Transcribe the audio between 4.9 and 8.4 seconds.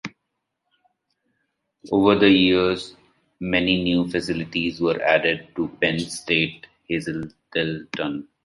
added to Penn State Hazleton.